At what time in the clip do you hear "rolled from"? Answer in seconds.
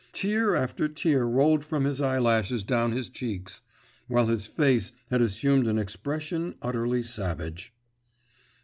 1.27-1.83